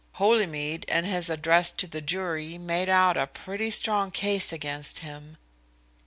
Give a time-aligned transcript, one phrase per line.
[0.13, 5.37] Holymead in his address to the jury made out a pretty strong case against him."